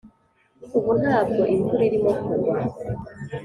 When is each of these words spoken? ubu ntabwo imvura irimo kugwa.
ubu 0.77 0.91
ntabwo 1.01 1.41
imvura 1.55 1.81
irimo 1.87 2.11
kugwa. 2.23 2.57